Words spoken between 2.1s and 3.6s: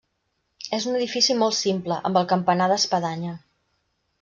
amb el campanar d'espadanya.